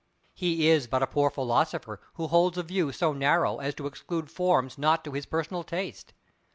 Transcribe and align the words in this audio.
He 0.33 0.67
is 0.67 0.87
but 0.87 1.03
a 1.03 1.05
poor 1.05 1.29
philosopher 1.29 2.01
who 2.15 2.25
holds 2.25 2.57
a 2.57 2.63
view 2.63 2.91
so 2.91 3.13
narrow 3.13 3.57
as 3.59 3.75
to 3.75 3.85
exclude 3.85 4.31
forms 4.31 4.79
not 4.79 5.03
to 5.03 5.11
his 5.11 5.27
personal 5.27 5.63
taste. 5.63 6.13